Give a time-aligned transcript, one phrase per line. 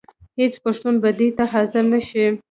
[0.39, 2.25] هېڅ پښتون به دې ته حاضر نه شي.